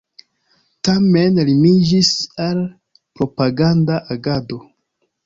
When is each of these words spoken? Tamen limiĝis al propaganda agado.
Tamen 0.87 1.35
limiĝis 1.49 2.09
al 2.47 2.63
propaganda 3.21 3.99
agado. 4.17 4.59